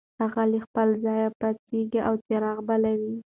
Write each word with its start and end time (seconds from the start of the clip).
هغه 0.21 0.43
له 0.51 0.59
خپل 0.65 0.87
ځایه 1.03 1.27
پاڅېږي 1.39 1.99
او 2.07 2.13
څراغ 2.27 2.57
بلوي. 2.67 3.15